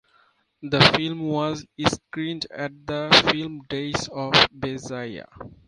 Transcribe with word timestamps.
The 0.63 0.79
film 0.97 1.27
was 1.27 1.63
screened 1.85 2.47
at 2.49 2.71
the 2.87 3.29
film 3.31 3.61
days 3.69 4.07
of 4.07 4.33
Bejaia. 4.51 5.25